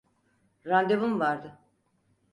Randevum 0.65 1.19
vardı. 1.19 1.59